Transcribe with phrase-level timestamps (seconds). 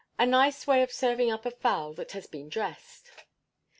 [0.17, 3.11] A Nice Way of serving up a fowl that has been dressed.